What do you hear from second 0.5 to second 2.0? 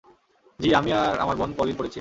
জি, আমি আর আমার বোন পলিন পড়েছি।